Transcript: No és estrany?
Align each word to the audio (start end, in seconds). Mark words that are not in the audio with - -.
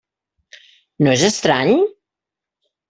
No 1.07 1.13
és 1.19 1.27
estrany? 1.31 1.73